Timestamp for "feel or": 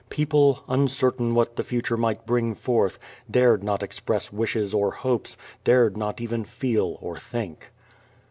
6.43-7.19